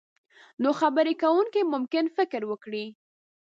[0.61, 2.85] نو خبرې کوونکی ممکن فکر وکړي.